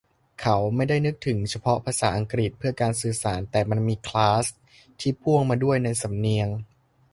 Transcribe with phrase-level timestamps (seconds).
[0.41, 4.45] เขาไม่ได้นึกถึงเฉพาะภาษาอังกฤษเพื่อการสื่อสาร แต่มันมี "คลาส"
[4.99, 6.47] ที่พ่วงมาด้วยในสำเนียง